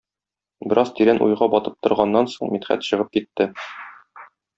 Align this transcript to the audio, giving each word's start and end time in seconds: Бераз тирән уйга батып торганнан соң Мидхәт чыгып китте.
Бераз 0.71 0.91
тирән 0.99 1.19
уйга 1.25 1.49
батып 1.55 1.75
торганнан 1.87 2.31
соң 2.37 2.51
Мидхәт 2.55 2.87
чыгып 2.89 3.13
китте. 3.19 3.49